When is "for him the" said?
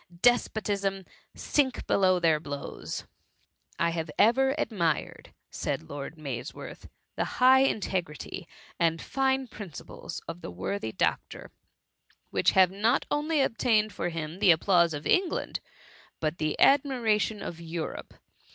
13.93-14.49